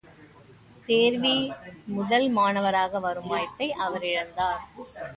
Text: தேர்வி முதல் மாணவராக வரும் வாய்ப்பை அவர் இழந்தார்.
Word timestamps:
தேர்வி 0.85 1.35
முதல் 1.85 2.27
மாணவராக 2.29 2.99
வரும் 2.99 3.27
வாய்ப்பை 3.27 3.67
அவர் 3.85 4.03
இழந்தார். 4.03 4.63